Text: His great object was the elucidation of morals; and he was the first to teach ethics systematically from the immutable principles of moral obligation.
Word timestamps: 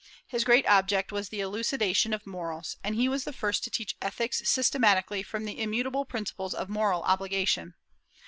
His 0.25 0.43
great 0.43 0.65
object 0.67 1.11
was 1.11 1.29
the 1.29 1.41
elucidation 1.41 2.11
of 2.11 2.25
morals; 2.25 2.75
and 2.83 2.95
he 2.95 3.07
was 3.07 3.23
the 3.23 3.31
first 3.31 3.63
to 3.65 3.69
teach 3.69 3.95
ethics 4.01 4.41
systematically 4.49 5.21
from 5.21 5.45
the 5.45 5.61
immutable 5.61 6.05
principles 6.05 6.55
of 6.55 6.69
moral 6.69 7.03
obligation. 7.03 7.75